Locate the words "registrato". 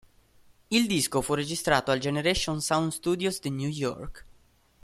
1.35-1.91